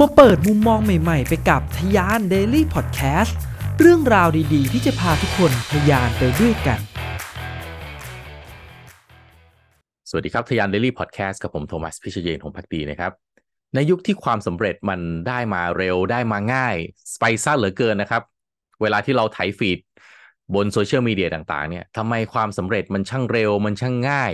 [0.00, 3.36] มาเปิดมุมมองใหม่ๆ ไปกับทยาน Daily Podcast
[3.80, 6.80] เรื่องราวดีๆ ที่จะพาทุกคนทยานไปด้วยกัน
[10.10, 13.12] สวัสดีครับทยาน Daily Podcast กับผมโทมัสพิชเยนของพักดีนะครับ
[13.74, 16.76] ในยุคที่ความสำเร็จมันได้มาเร็วได้มาง่าย
[17.14, 18.22] สไปซ่าเหลือเกินนะครับ
[18.82, 19.78] เวลาที่เราไถฟีด
[20.54, 24.32] บนโซเชียลมีเดียต่างๆเนี่ยทำไมความสำเร็จมันช่างเร็วมันช่างง่าย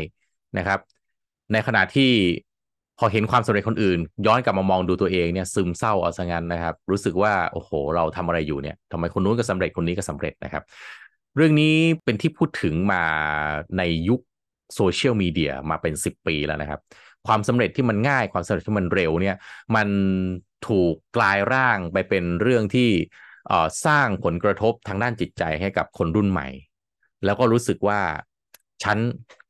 [0.59, 0.81] นะครับ
[1.53, 2.11] ในขณะที่
[2.99, 10.63] พอเห็นความสำเร็จคนอื่น ย้อนกลับมามองดูตัวเองเนี่ยซึมเศร้าเอาซะงั้นนะครับ รู้สึกว่าโอ้โห เราทำอะไรอยู่เนี่ยทำไมคนนู้นก็สำเร็จคนนี้ก็สำเร็จนะครับ
[11.37, 11.75] เรื่องนี้
[12.05, 13.05] เป็นที่พูดถึงมา
[13.79, 14.21] ในยุค
[14.75, 16.81] โซเชียลมีเดียมาเป็น 10 ปีแล้วนะครับ
[17.27, 19.37] ความสำเร็จที่มันง่ายความสำเร็จที่มันเร็วเนี่ย
[19.77, 19.89] มัน
[20.69, 22.89] ถูกกลายร่างไปเป็นเรื่องที่
[23.87, 26.49] สร้างผลกระทบทางด้านจิตใจให้กับคนรุ่นใหม่
[27.25, 28.01] แล้วก็รู้สึกว่า
[28.83, 28.99] ฉัน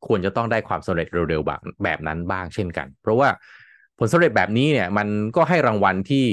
[0.07, 3.29] ควรจะต้องได้ความสำเร็จเร็วๆแบบนั้นบ้างเช่นกัน เพราะว่า
[3.99, 6.27] ผลสำเร็จแบบนี้เนี่ยมันก็ให้รางวัลที่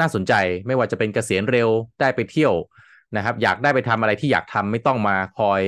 [0.00, 0.32] น่าสนใจ
[0.66, 1.68] ไม่ว่าจะเป็นเกษียณเร็ว
[2.00, 2.54] ได้ไปเที่ยว
[3.16, 5.60] นะครับ อยากได้ไปทำอะไรที่อยากทำไม่ต้องมาคอย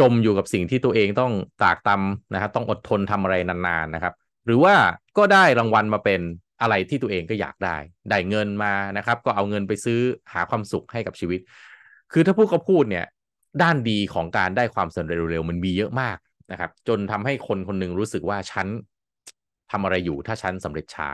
[0.00, 4.14] จมอยู่กับสิ่งที่ตัวเองต้องตากตำนะครับต้องอดทนทำอะไรนานๆนะครับ
[4.46, 4.74] หรือว่า
[5.18, 6.20] ก็ได้รางวัลมาเป็น
[6.62, 7.76] อะไรที่ตัวเองก็อยากได้
[8.10, 10.00] ได้เงินมานะครับ ก็เอาเงินไปซื้อ
[10.32, 11.40] หาความสุขให้กับชีวิต
[12.12, 13.06] คือถ้าพูดก็พูดเนี่ย
[13.62, 16.16] ด้านดีของการได้ความสำเร็จเร็วๆมันมีเยอะมาก
[16.52, 18.66] นะครับ จนทำให้คนคนหนึ่งรู้สึกว่าฉัน
[19.70, 21.08] ทำอะไรอยู่ถ้าฉันสำเร็จช้า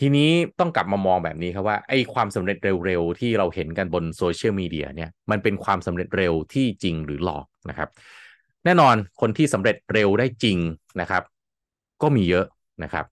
[0.00, 0.30] ทีนี้
[0.60, 7.88] ต้องกลับมามองแบบนี้ครับว่าไอ้ความสำเร็จเร็วๆที่เราเห็นกันบนโซเชียลมีเดียเนี่ยมันเป็นความสำเร็จเร็วที่จริงหรือหลอกนะครับ
[8.64, 10.58] แน่นอนคนที่สำเร็จเร็วได้จริง
[11.00, 11.22] นะครับ
[12.02, 12.46] ก็มีเยอะ
[12.82, 13.04] นะครับ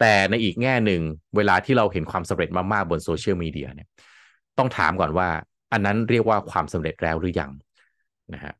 [0.00, 1.00] แต่ในอีกแง่หนึ่ง
[1.36, 3.88] เวลาที่เราเห็นความสำเร็จมากๆบนโซเชียลมีเดียเนี่ย
[4.58, 5.28] ต้องถามก่อนว่า
[5.72, 7.50] อันนั้นเรียกว่าความสำเร็จแล้วหรือยัง
[8.34, 8.52] นะฮะ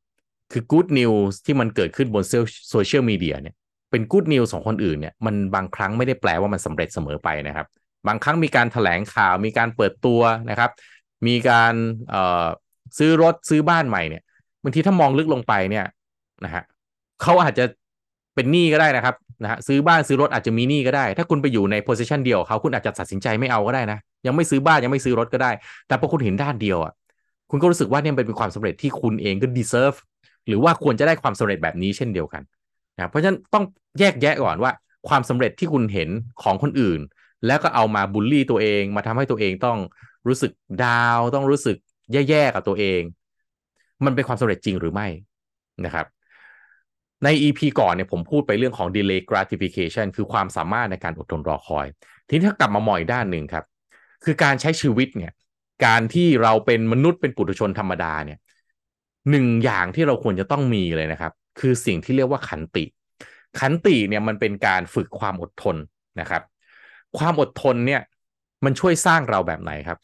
[0.52, 2.24] คือ good news ที่มันเกิดขึ้นบน
[2.70, 3.54] โซเชียลมีเดียเนี่ย
[3.90, 7.66] เป็น good news ของคนอื่นเนี่ยมันบางครั้งไม่ได้แปลว่ามันสำเร็จเสมอไปนะครับ
[8.08, 10.70] บางครั้งมีการถแถลงข่าวมีการเปิดตัวนะครับ
[11.26, 11.74] มีการ
[12.98, 14.22] ซื้อรถซื้อบ้านใหม่เนี่ย
[14.62, 15.84] บางทีถ้ามองลึกลงไปเนี่ย
[16.44, 16.62] นะฮะ
[17.22, 17.64] เขาอาจจะ
[18.34, 25.50] เป็นหนี้ก็ได้นะครับนะฮะซื้อบ้านซื้อรถอาจจะมีหนี้ก็ได้ ถ้าคุณไปอยู่ในโพสิชันเดียวเขาคุณอาจจะตัดสินใจไม่เอาก็ได้นะยังไม่ซื้อบ้านยังไม่ซื้อรถก็ได้
[25.88, 26.92] แต่พอคุณเห็นด้านเดียวอะ
[27.50, 29.96] คุณก็รู้สึกว่าเนี่ยเป็นความสำเร็จที่คุณเองก็ deserve
[30.48, 32.42] หรือว่าควรจะได้ความสำเร็จแบบนี้เช่นเดียวกัน
[32.96, 33.64] นะเพราะฉะนั้นต้อง
[33.98, 34.72] แยกแยะก่อนว่า
[35.08, 36.08] ความสำเร็จที่คุณเห็น
[36.42, 37.00] ของคนอื่น
[37.46, 39.78] แล้วก็เอามาบูลลี่ตัวเองมาทำให้ตัวเองต้อง
[40.26, 40.52] รู้สึก
[40.84, 41.76] ดาวต้องรู้สึก
[42.12, 43.00] แย่ๆกับตัวเอง
[44.04, 45.06] มันเป็นความสำเร็จจริงหรือไม่
[45.84, 46.06] นะครับ
[47.24, 51.86] ใน EP ก่อนเนี่ยผมพูดไปเรื่องของ delay gratification คือความสามารถในการอดทนรอคอย
[52.28, 53.64] ทีนี้ถ้ากลับมามองอีกด้านหนึ่งครับ
[54.24, 55.32] คือการใช้ชีวิตเนี่ย
[55.86, 58.38] การที่เราเป็นมนุษย์เป็นปุถุชนธรรมดาเนี่ย
[59.30, 62.84] หนึ่งอย่างที่เราควรจะต้องมีเลยนะครับ คือสิ่งที่เรียกว่าขันติ
[63.60, 65.76] ขันติเนี่ยมันเป็นการฝึกความอดทน
[66.20, 66.42] นะครับ
[67.18, 68.00] ความอดทนเนี่ย
[68.64, 69.98] มันช่วยสร้างเราแบบไหนครับ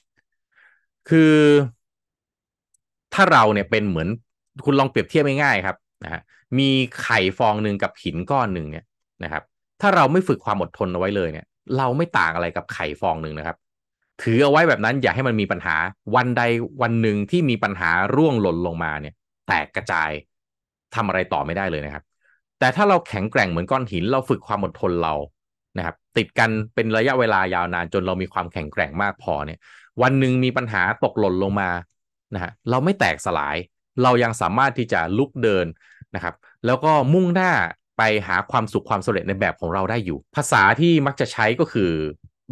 [1.09, 1.35] คือ
[3.15, 4.09] ถ้าเราเนี่ยเป็นเหมือน
[4.65, 6.21] คุณลองเปรียบเทียบง่ายๆครับนะฮะ
[6.59, 6.69] มี
[7.03, 8.85] ไข่ฟองหนึ่งกับหินก้อนหนึ่งเนี่ย
[9.25, 9.43] นะครับ
[9.81, 11.47] ถ้าเราไม่ฝึกความอดทนเอาไว้เลยเนี่ย
[11.79, 13.56] เราไม่ต่างอะไรกับไข่ฟองหนึ่งนะครับ
[14.22, 15.76] ถือเอาไว้แบบนั้นอย่าให้มันมีปัญหา
[16.14, 16.42] วันใด
[16.82, 19.14] วันหนึ่งที่มีปัญหาร่วงหล่นลงมาเนี่ย
[19.48, 20.10] แตกกระจาย
[20.94, 22.04] ทำอะไรต่อไม่ได้เลยนะครับ
[22.58, 25.14] แต่ถ้าเราแข็งแกร่งเหมือนก้อนหิน เราฝึกความอดทนเรา
[25.76, 29.58] นะครับ ติดกันเป็นระยะเวลายาวนานจนเรามีความแข็งแกร่งมากพอเนี่ย
[30.02, 31.70] วันหนึ่งมีปัญหาตกหล่นลงมา
[32.34, 33.56] นะฮะเราไม่แตกสลาย
[34.02, 35.66] เรายังสามารถที่จะลุกเดิน
[36.14, 36.34] นะครับ
[36.66, 37.52] แล้วก็มุ่งหน้า
[37.98, 41.91] ไปหาความสุขความสำเร็จในแบบของเราได้อยู่ ภาษาที่มักจะใช้ก็คือ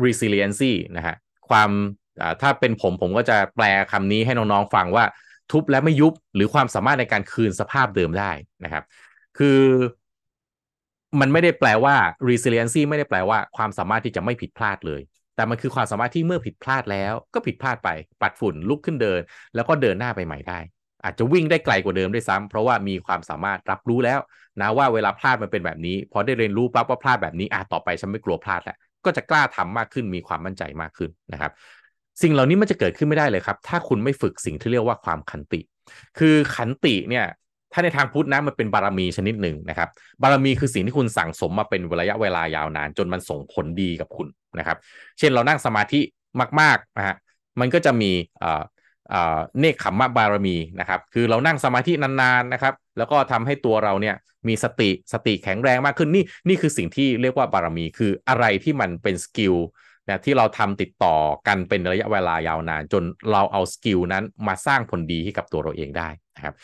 [0.05, 1.17] resiliency นะฮะ
[1.53, 1.71] ความ
[2.41, 5.05] ถ้าเป็นผมผมก็จะแปลคำนี้ให้น้องๆฟังว่า
[5.53, 8.31] ทุบและไม่ยุบหรือความสามารถในการคืนสภาพเดิมได้
[8.65, 8.85] นะครับ
[9.39, 9.59] คือ
[11.21, 11.95] มันไม่ได้แปลว่า
[12.29, 15.01] resiliency ไม่ได้แปลว่าความสามารถที่จะไม่ผิดพลาดเลย
[15.37, 17.91] แต่มันคือความสามารถที่เมื่อผิดพลาดแล้ว ก็ผิดพลาดไป
[18.23, 19.21] ปัดฝุ่นลุกขึ้นเดิน
[19.55, 20.59] แล้วก็เดินหน้าไปใหม่ได้
[21.05, 24.21] อาจจะวิ่งได้ไกลกว่าเดิมด้วยซ้ำเพราะว่ามีความสามารถรับรู้แล้ว
[24.61, 31.53] นะว่าเวลาพลาดมันเป็นแบบนี้พอได้เรียนรู้ปั๊บว่าพลาดแบบนี้อะต่อไปฉันไม่กลัวพลาดแล้ว ก็จะกล้าทำมากขึ้นมีความมั่นใจมากขึ้นนะครับ
[32.23, 35.61] สิ่งเหล่านี้มันจะเกิดขึ้นไม่ได้เลยครับ ถ้าคุณไม่ฝึกสิ่งที่เรียกว่าความขันติ
[36.19, 37.27] คือขันติเนี่ย
[37.73, 39.89] ถ้าในทางพุทธนะมันเป็นบารมีชนิดหนึ่งนะครับ
[40.23, 44.29] บารมีคือสิ่งที่คุณสั่งสมมาเป็นระยะเวลายาวนาน จนมันส่งผลดีกับคุณ
[44.59, 44.77] นะครับ
[45.19, 46.01] เช่นเรานั่งสมาธิ
[46.61, 47.17] มากๆนะฮะ
[47.61, 48.11] มันก็จะมี
[49.61, 54.17] เนคขมมะบารมีนะครับ คือเรานั่งสมาธินานๆนะครับ แล้วก็ทำให้ตัวเราเนี่ย
[54.49, 59.55] มีสติสติแข็งแรงมากขึ้นนี่นี่คือสิ่งที่เรียกว่าบารมี คืออะไรที่มันเป็นสกิล
[60.07, 61.17] นะที่เราทำติดต่อ
[61.47, 66.55] กันเป็นระยะเวลายาวนาน จนเราเอา skill นั้นมาสร้างผลดีให้กับตัวเราเองได้นะครับ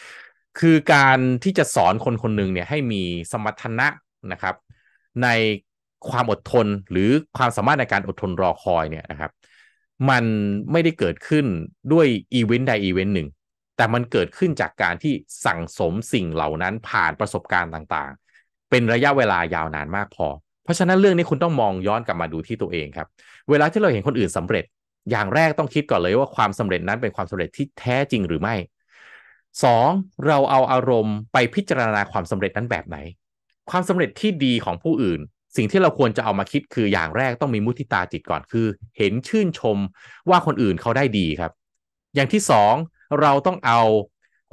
[0.58, 3.02] คือการที่จะสอนคนคนหนึ่งเนี่ยให้มี
[3.32, 3.88] สมรรถนะ
[4.32, 4.54] นะครับ
[5.22, 5.28] ใน
[6.10, 9.30] ความอดทนหรือความสามารถในการอดทนรอคอยเนี่ยนะครับ
[10.10, 10.24] มัน
[10.72, 11.46] ไม่ได้เกิดขึ้น
[11.92, 13.28] ด้วยอีเวนต์ใดอีเวนต์หนึ่ง
[13.76, 15.14] แต่มันเกิดขึ้นจากการที่
[15.46, 20.26] สั่งสมสิ่งเหล่านั้นผ่านประสบการณ์ต่างๆ เป็นระยะเวลายาวนานมากพอ
[20.64, 23.08] เพราะฉะนั้นเรื่องนี้คุณต้องมองย้อนกลับมาดูที่ตัวเองครับ
[23.50, 24.64] เวลาที่เราเห็นคนอื่นสำเร็จ
[25.10, 28.54] อย่างแรกต้องคิดก่อนเลยว่าความสำเร็จนั้นเป็นความสำเร็จที่แท้จริงหรือไม่
[29.44, 30.26] 2.
[30.26, 32.96] เราเอาอารมณ์ไปพิจารณาความสำเร็จนั้นแบบไหน
[33.70, 35.20] ความสำเร็จที่ดีของผู้อื่น
[35.56, 38.66] สิ่งที่เราควรจะเอามาคิดคืออย่างแรกต้องมีมุทิตาจิตก่อนคือ
[38.98, 39.78] เห็นชื่นชม
[40.30, 41.52] ว่าคนอื่นเขาได้ดีครับ
[42.14, 42.74] อย่างที่สอง
[43.20, 43.80] เราต้องเอา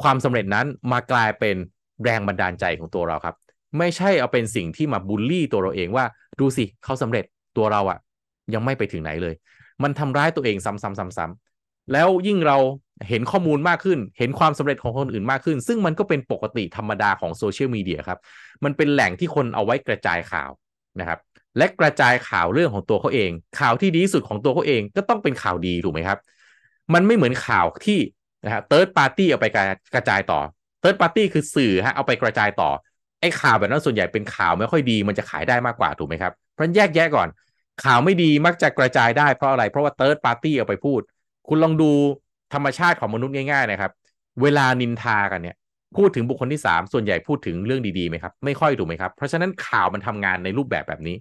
[0.02, 1.56] ความสำเร็จนั้นมากลายเป็น
[2.04, 3.36] แรงบันดาลใจของตัวเราครับ
[3.78, 6.06] ไม่ใช่เอาเป็นสิ่งที่มาบูลลี่ตัวเราเองว่า
[6.40, 7.26] ดูสิเขาสำเร็จ
[7.58, 8.00] ตัวเราอะ
[8.54, 9.36] ยังไม่ไปถึงไหนเลย
[9.84, 12.58] มันทำร้ายตัวเองซ้ำๆๆๆแล้วยิ่งเรา
[13.10, 18.20] เห็นข้อมูลมากขึ้น เห็นความสำเร็จของคนอื่นมากขึ้น ซึ่งมันก็เป็นปกติธรรมดาของโซเชียลมีเดียครับ
[18.64, 20.50] มันเป็นแหล่งที่คนเอาไว้กระจายข่าว
[21.00, 21.20] นะครับ
[21.58, 26.20] และกระจายข่าวเรื่องของตัวเขาเอง ข่าวที่ดีที่สุดของตัวเขาเองก็ต้องเป็นข่าวดีถูกไหมครับ
[26.94, 28.00] มันไม่เหมือนข่าวที่
[28.46, 29.46] นะฮะ third party เอาไป
[29.94, 30.40] กระจายต่อ
[30.80, 32.70] third party คือสื่อฮะเอาไปกระจายต่อ
[33.22, 37.28] ไอ้ข่าวแบบนั้นส่วนใหญ่เป็นข่าวไม่ค่อยดีมันจะขายได้มากกว่าถูกไหมครับเพราะแยกแยะก่อน
[37.84, 41.02] ข่าวไม่ดีมักจะกระจายได้เพราะอะไรเพราะว่า third party เอาไปพูด
[41.48, 41.92] คุณลองดู
[42.54, 43.92] ธรรมชาติของมนุษย์ง่าย ๆ นะครับ
[44.42, 45.56] เวลานินทากันเนี่ย
[45.98, 51.16] พูดถึงบุคคลที่ 3 ส่วนใหญ่พูดถึงเรื่องดีๆไหมครับ ไม่ค่อยถูกไหมครับ เพราะฉะนั้นข่าวมันทำงานในรูปแบบแบบนี้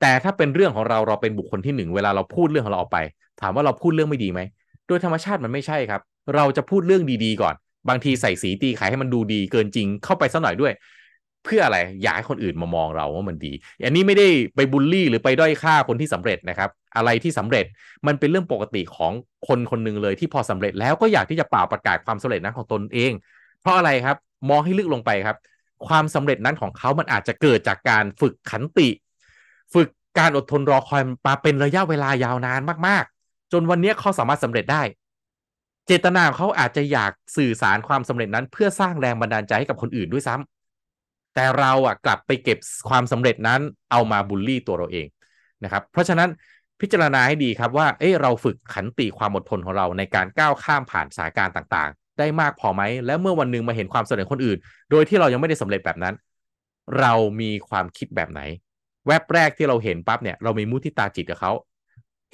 [0.00, 2.98] แต่ถ้าเป็นเรื่องของเราเราเป็นบุคคลที่หนึ่งเวลาเราพูดเรื่องของเราออกไป
[3.40, 4.40] ถามว่าเราพูดเรื่องไม่ดีไหม
[4.86, 6.00] โดยธรรมชาติมันไม่ใช่ครับ
[6.34, 7.54] เราจะพูดเรื่องดีๆก่อน
[7.88, 10.72] บางทีใส่สีตีขายให้มันดูดีเกินจริงเข้าไปสักหน่อยด้วย
[11.44, 13.52] เพื่ออะไรอยากให้คนอื่นมามองเราว่ามันดี
[13.84, 17.64] อันนี้ไม่ได้ไปบูลลี่หรือไปด้อยค่าคนที่สำเร็จนะครับ อะไรที่สำเร็จ
[18.06, 19.12] มันเป็นเรื่องปกติของ
[19.48, 23.12] คนคนหนึ่งเลยที่พอสำเร็จแล้วก็อยากที่จะเป่าประกาศความสำเร็จนั้นของตนเอง
[23.66, 24.16] เพราะอะไรครับ
[24.50, 25.36] มองให้ลึกลงไปครับ
[25.86, 28.88] ความสำเร็จนั้นของเขามันอาจจะเกิดจากการฝึกขันติ
[29.74, 34.82] ฝึกการอดทนรอคอยมาเป็นระยะเวลายาวนานมากๆ จนวันนี้เขาสามารถสำเร็จได้
[35.86, 42.58] เจตนาของเขาอาจจะอยากสื่อสารความสำเร็จนั้น เพื่อสร้างแรงบันดาลใจให้กับคนอื่นด้วยซ้ำแต่เราอะกลับไปเก็บ
[42.88, 43.60] ความสำเร็จนั้น
[43.90, 45.06] เอามาบูลลี่ตัวเราเอง
[45.64, 46.28] นะครับ เพราะฉะนั้น
[46.80, 54.58] พิจารณาให้ดีครับว่า เอ้เราฝึกขันติความอดทนของเราในการก้าวข้ามผ่านสถานการณ์ต่าง ได้มากพอไหม แล้วเมื่อวันหนึ่งมาเห็นความสำเร็จคนอื่น
[54.90, 56.14] โดยที่เรายังไม่ได้สำเร็จแบบนั้น
[57.00, 58.40] เรามีความคิดแบบไหน
[59.06, 61.52] แวบแรกที่เราเห็นปั๊บเนี่ยเรามีมุทิตาจิตกับเขา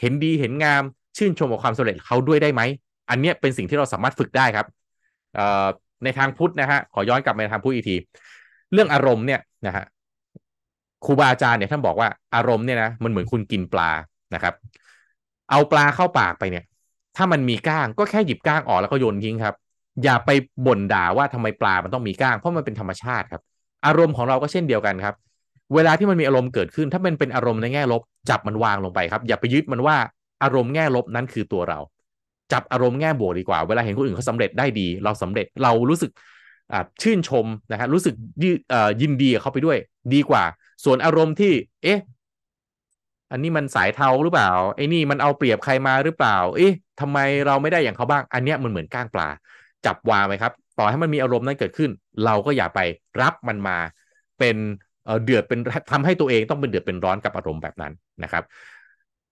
[0.00, 0.82] เห็นดีเห็นงาม
[1.16, 2.62] ชื่นชมกับความสำเร็จเขาด้วยได้ไหม
[3.10, 4.66] อันเนี้ยเป็นสิ่งที่เราสามารถฝึกได้ครับ
[6.04, 7.96] ในทางพุทธนะฮะขอย้อนกลับไปทางพุทธอีกที
[8.72, 9.84] เรื่องอารมณ์เนี่ยนะฮะ
[11.04, 13.90] ครูบาอาจารย์เนี่ยท่านบอกว่าอารมณ์เนี่ยนะมันเหมือนคุณกินปลา
[14.34, 14.54] นะครับ
[15.50, 16.64] เอาปลาเข้าปากไปเนี่ย
[17.16, 19.54] ถ้ามันมีก้างก็แค่หยิบก้างออกแล้วก็โยนทิ้งครับ
[20.04, 20.30] อย่าไป
[20.66, 23.42] บ่นด่าว่าทำไมปลามันต้องมีก้างเพราะมันเป็นธรรมชาติครับ
[23.86, 25.14] อารมณ์ของเราก็เช่นเดียวกันครับ
[25.74, 29.96] เวลาที่มันมีอารมณ์เกิดขึ้น ถ้ามันเป็นอารมณ์ในแง่ลบ จับมันวางลงไปครับ อย่าไปยึดมันว่า
[30.42, 31.78] อารมณ์แง่ลบนั้นคือตัวเรา
[32.52, 36.10] จับอารมณ์แง่บวกดีกว่า เวลาเห็นคนอื่นเขาสาเร็จได้ดี เราสำเร็จเรารู้สึก
[37.02, 38.14] ชื่นชมนะฮะรู้สึก
[39.02, 39.78] ยินดีกับเขาไปด้วย
[40.14, 40.44] ดีกว่า
[40.84, 41.52] ส่วนอารมณ์ที่
[41.82, 42.00] เอ๊ะ
[43.32, 49.28] อันนี้มันสายเทาหรือเปล่าไอ้นี่มันเอาเปรียบใครมาหรือเปล่า เอ๊ะทำไมเราไม่ได้อย่างเขาบ้าง อันเนี้ยมันเหมือนก้างปลา
[49.86, 51.90] จับวางไหมครับ ต่อให้มันมีอารมณ์นั้นเกิดขึ้น
[52.24, 52.80] เราก็อย่าไป
[53.22, 53.78] รับมันมา
[54.38, 54.56] เป็น
[55.24, 55.60] เดือดเป็น
[55.92, 57.92] ทำให้ตัวเองต้องเป็นเดือดเป็นร้อนกับอารมณ์แบบนั้น
[58.22, 58.44] นะครับ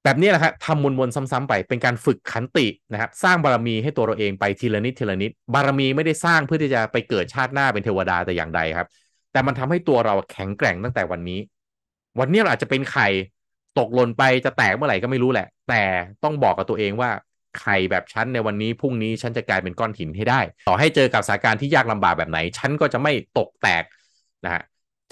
[0.05, 8.87] แบบนี้แหละครับทำวนๆซ้ำๆไปเป็นการฝึกขันตินะครับสร้างบารมีให้ตัวเราเองไปทีละนิดทีละนิด บารมีไม่ได้สร้างเพื่อที่จะไปเกิดชาติหน้าเป็นเทวดาแต่อย่างใดครับ
[9.33, 11.41] แต่มันทำให้ตัวเราแข็งแกร่งตั้งแต่วันนี้
[12.21, 13.09] วันนี้เราอาจจะเป็นไข่
[13.79, 15.83] ตกหล่นไปจะแตกเมื่อไหร่ก็ไม่รู้แหละ แต่
[16.25, 17.11] ต้องบอกกับตัวเองว่า
[17.59, 23.85] ไข่แบบฉันในวันนี้พรุ่งนี้ฉันจะกลายเป็นก้อนหินให้ได้ ต่อให้เจอกับสถานการณ์ที่ยากลำบากแบบไหน ฉันก็จะไม่ตกแตก
[24.45, 24.63] นะฮะ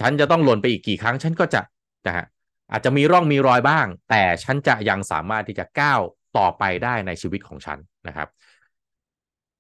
[0.01, 1.61] ฉันจะต้องหล่นไปอีกกี่ครั้ง ฉันก็จะ
[2.07, 2.25] นะฮะ
[2.73, 6.01] อาจจะมีร่องมีรอยบ้าง แต่ฉันจะยังสามารถที่จะก้าว
[6.39, 7.79] ต่อไปได้ในชีวิตของฉัน
[8.09, 8.29] นะครับ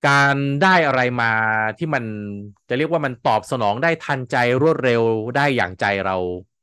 [0.06, 1.32] การได้อะไรมา
[1.78, 2.04] ที่มัน
[2.68, 5.02] จะเรียกว่ามันตอบสนองได้ทันใจรวดเร็ว
[5.36, 6.16] ได้อย่างใจเรา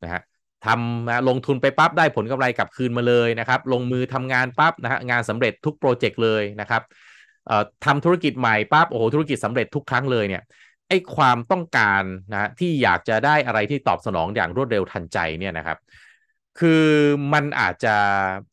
[0.04, 0.22] นะฮะ
[0.66, 6.82] ทำนะลงทุนไปปั๊บได้ผลกำไรกลับคืนมาเลยนะครับ ลงมือทำงานปั๊บนะฮะงานสำเร็จทุกโปรเจกต์เลยนะครับ
[7.86, 10.44] ทำธุรกิจใหม่ปั๊บโอ้โหธุรกิจสำเร็จทุกครั้งเลยเนี่ย
[10.90, 12.04] ไอ้ความต้องการ
[12.34, 15.78] นะที่อยากจะได้อะไรที่ตอบสนองอย่างรวดเร็วทันใจเนี่ยนะครับ
[16.60, 16.84] คือ
[17.34, 17.96] มันอาจจะ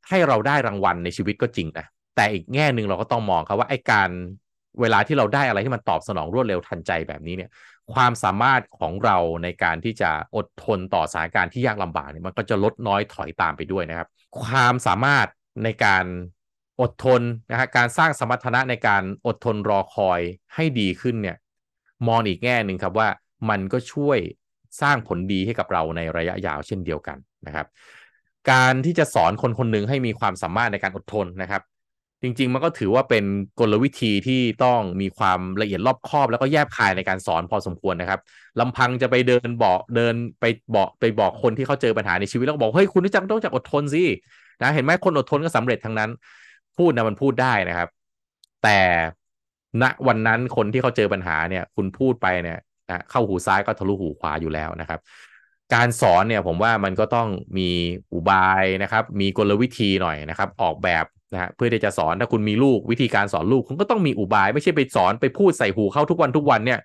[0.09, 4.11] ให้เราได้รางวัลในชีวิตก็จริงนะแต่อีกแง่หนึ่งเราก็ต้องมองครับว่าไอ้การ
[4.81, 7.50] เวลาที่เราได้อะไรที่มันตอบสนองรวดเร็วทันใจแบบนี้เนี่ย
[7.94, 14.08] ความสามารถของเราในการที่จะอดทนต่อสถานการณ์ที่ยากลำบากเนี่ยมันก็จะลดน้อยถอยตามไปด้วยนะครับ
[14.42, 15.26] ความสามารถ
[15.64, 16.04] ในการ
[16.80, 20.20] อดทนนะฮะการสร้างสมรรถนะในการอดทนรอคอย
[20.54, 21.37] ให้ดีขึ้นเนี่ย
[22.08, 23.08] มองอีกแง่หนึ่งครับว่า
[23.50, 24.18] มันก็ช่วย
[24.80, 27.66] สร้างผลดีให้กับเราในระยะยาวเช่นเดียวกันนะครับ
[28.50, 31.62] การที่จะสอนคนคนหนึ่งให้มีความสามารถในการอดทนนะครับ
[32.23, 33.25] จริง ๆ มันก็ถือว่าเป็น
[33.61, 38.21] กลวิธีที่ต้องมีความละเอียดรอบคอบ แล้วก็แยบคายในการสอนพอสมควรนะครับ
[38.61, 44.05] ลำพังจะไปเดินบอกเดินไปบอกไปบอกคนที่เขาเจอปัญหาในชีวิตแล้วบอกเฮ้ยคุณต้องจักต้องจักอดทนสิ
[44.62, 46.11] นะเห็นไหมคนอดทนก็สำเร็จทั้งนั้น
[46.79, 47.88] พูดนะมันพูดได้นะครับ
[48.62, 48.79] แต่
[49.83, 55.00] ณวันนั้นคนที่เขาเจอปัญหาเนี่ย คุณพูดไปเนี่ยนะเข้าหูซ้ายก็ทะลุหูขวาอยู่แล้วนะครับ
[55.75, 57.69] การสอนเนี่ยผมว่ามันก็ต้องมี
[58.12, 66.79] อุบายนะครับ มีกลวิธีหน่อยนะครับ ออกแบบนะฮะเพื่อที่จะสอนถ้าคุณมีลูกวิธีการสอนลูกคุณก็ต้องมีอุบาย ไม่ใช่ไปสอนไปพูดใส่หูเข้าทุกวันทุกวันเนี่ย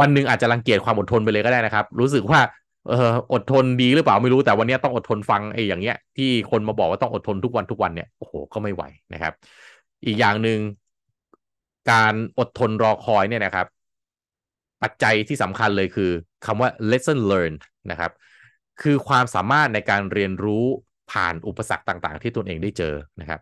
[0.00, 2.40] วันหนึ่งอาจจะรังเกียจความอดทนไปเลยก็ได้นะครับ รู้สึกว่า
[2.88, 9.32] เอออดทนดีหรือเปล่าไม่รู้แต่วันนี้ต้องอดทนฟังไอ้อย่างเงี้ย ที่คนมาบอกว่าต้องอดทนทุกวันทุกวันเนี่ยโอ้โหก็ไม่ไหวนะครับ
[10.06, 10.58] อีกอย่างหนึ่ง
[11.90, 13.66] การอดทนรอคอยเนี่ยนะครับ
[14.82, 16.10] ปัจจัยที่สำคัญเลยคือ
[16.46, 18.12] คำว่า lesson learned นะครับ
[18.82, 20.64] คือความสามารถในการเรียนรู้
[21.12, 23.40] ผ่านอุปสรรคต่างๆ ที่ตนเองได้เจอนะครับ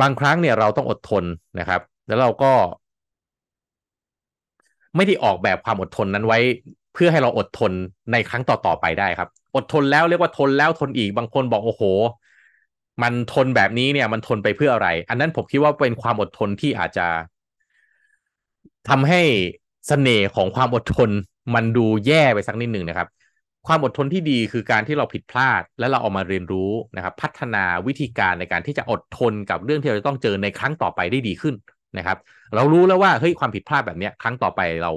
[0.00, 1.24] บางครั้งเนี่ยเราต้องอดทน
[1.58, 2.52] นะครับ แล้วเราก็
[4.96, 6.38] ไม่ได้ออกแบบความอดทนนั้นไว้
[6.94, 7.72] เพื่อให้เราอดทน
[8.12, 11.82] ในครั้งต่อๆไปได้ครับ อดทนแล้วเรียกว่าทนแล้วทนอีกบางคนบอกโอ้โห
[13.02, 17.06] มันทนแบบนี้เนี่ย มันทนไปเพื่ออะไร อันนั้นผมคิดว่าเป็นความอดทนที่อาจจะ
[18.88, 19.22] ทำให้
[19.88, 21.10] เสน่ห์ของความอดทน
[21.54, 23.08] มันดูแย่ไปสักนิดหนึ่งนะครับ
[23.66, 31.54] ความอดทนที่ดีคือการที่เราผิดพลาด และเราเอามาเรียนรู้นะครับ พัฒนาวิธีการในการที่จะอดทนกับเรื่องที่เราจะต้องเจอในครั้งต่อไปได้ดีขึ้น
[31.98, 32.18] นะครับ
[32.54, 34.92] เรารู้แล้วว่าเฮ้ยความผิดพลาดแบบนี้ครั้งต่อไปเรา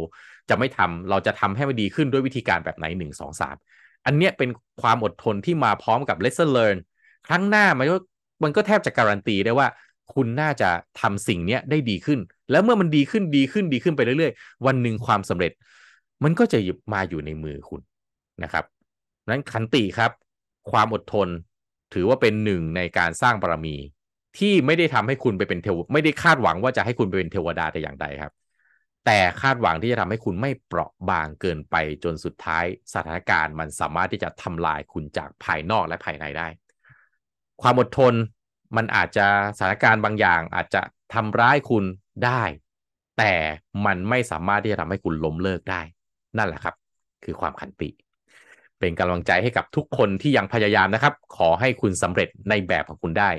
[0.49, 3.55] จะไม่ทำเราจะทำให้มันดีขึ้นด้วยวิธีการแบบไหนหนึ่งสองสาม
[4.05, 4.49] อันเนี้ยเป็น
[4.81, 6.77] ความอดทนที่มาพร้อมกับ lesson learn
[7.27, 7.95] ครั้งหน้ามันก็
[8.43, 9.67] มันก็แทบจะการันตีได้ว่า
[10.13, 10.69] คุณน่าจะ
[11.01, 12.19] ทำสิ่งเนี้ยได้ดีขึ้น
[12.51, 15.51] แล้วเมื่อมันดีขึ้นดีขึ้นดีขึ้นไปเรื่อยๆ วันหนึ่งความสำเร็จ
[16.23, 16.57] มันก็จะ
[16.93, 17.81] มาอยู่ในมือคุณ
[18.43, 18.65] นะครับ
[19.29, 20.11] นั้นขันติครับ
[20.71, 21.27] ความอดทน
[21.93, 23.75] ถือว่าเป็นหนึ่งในการสร้างบารมี
[24.37, 28.31] ที่ไม่ได้ทำให้คุณไปเป็นเทวไม่ได้คาดหวังว่าจะให้คุณไปเป็นเทวดาแต่อย่างใดครับ
[29.05, 36.47] แต่คาดหวังที่จะทำให้คุณไม่เปราะบางเกินไปจนสุดท้าย สถานการณ์มันสามารถที่จะทำลายคุณจากภายนอกและภายในได้
[37.61, 38.13] ความอดทน
[38.75, 40.81] มันอาจจะสถานการณ์บางอย่าง อาจจะ
[41.13, 41.83] ทำร้ายคุณ
[42.25, 42.43] ได้
[43.17, 43.33] แต่
[43.85, 45.81] มันไม่สามารถที่จะทำให้คุณล้มเลิกได้
[46.37, 46.75] นั่นแหละครับ
[47.23, 47.89] คือความขันติ
[48.79, 53.29] เป็นกำลังใจให้กับทุกคนที่ยังพยายามนะครับ ขอให้คุณสำเร็จในแบบของคุณได้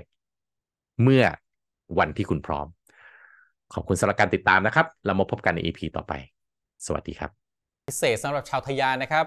[1.03, 1.25] เมื่อ
[1.99, 2.67] วันที่คุณพร้อม
[3.75, 6.13] ขอบคุณสำหรับการติดตามนะครับ เรามาพบกันใน EP ต่อไป
[6.87, 7.31] สวัสดีครับ
[7.89, 9.27] พิเศษสำหรับชาวทยานนะครับ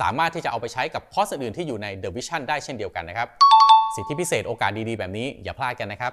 [0.00, 3.28] สามารถที่จะเอาไปใช้กับคอร์สอื่นที่อยู่ใน The Vision ได้เช่นเดียวกันนะครับ
[3.94, 6.12] สิทธิพิเศษโอกาสดีๆ แบบนี้อย่าพลาดกันนะครับ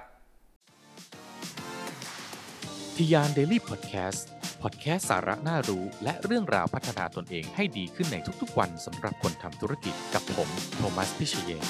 [2.96, 11.66] ทะยาน Daily Podcast พอดแคสต์สาระน่ารู้ และเรื่องราวพัฒนาตนเองให้ดีขึ้นในทุกๆวันสำหรับคนทำธุรกิจกับผม โทมัส พิเชย์